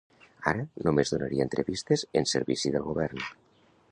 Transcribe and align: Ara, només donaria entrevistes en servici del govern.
Ara, 0.51 0.63
només 0.87 1.11
donaria 1.15 1.45
entrevistes 1.49 2.05
en 2.21 2.27
servici 2.33 2.75
del 2.79 2.87
govern. 2.91 3.23